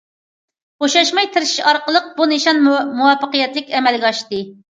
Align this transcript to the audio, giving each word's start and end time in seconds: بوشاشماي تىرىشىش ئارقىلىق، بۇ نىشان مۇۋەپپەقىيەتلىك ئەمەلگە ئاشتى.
بوشاشماي 0.83 1.27
تىرىشىش 1.35 1.59
ئارقىلىق، 1.71 2.09
بۇ 2.17 2.27
نىشان 2.33 2.63
مۇۋەپپەقىيەتلىك 2.69 3.73
ئەمەلگە 3.81 4.09
ئاشتى. 4.11 4.43